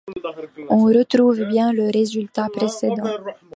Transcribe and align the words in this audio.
On 0.71 0.85
retrouve 0.85 1.43
bien 1.43 1.71
le 1.73 1.91
résultat 1.93 2.47
précédent. 2.49 3.05